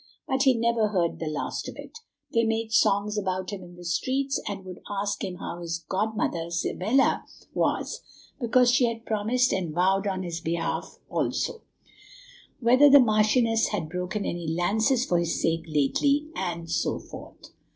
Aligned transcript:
But 0.27 0.41
he 0.41 0.55
never 0.57 0.87
heard 0.87 1.19
the 1.19 1.27
last 1.29 1.69
of 1.69 1.75
it. 1.77 1.99
They 2.33 2.43
made 2.43 2.71
songs 2.71 3.19
about 3.19 3.51
him 3.51 3.61
in 3.61 3.75
the 3.75 3.85
streets, 3.85 4.41
and 4.47 4.65
would 4.65 4.79
ask 4.89 5.23
him 5.23 5.35
how 5.35 5.61
his 5.61 5.85
godmother, 5.87 6.47
Isabella, 6.47 7.23
was, 7.53 8.01
because 8.39 8.71
she 8.71 8.85
had 8.87 9.05
promised 9.05 9.53
and 9.53 9.75
vowed 9.75 10.07
on 10.07 10.23
his 10.23 10.41
behalf; 10.41 10.97
also, 11.07 11.61
whether 12.59 12.89
the 12.89 12.99
marchioness 12.99 13.67
had 13.67 13.89
broken 13.89 14.25
any 14.25 14.47
lances 14.47 15.05
for 15.05 15.19
his 15.19 15.39
sake 15.39 15.65
lately, 15.67 16.29
and 16.35 16.71
so 16.71 16.97
forth." 16.97 17.51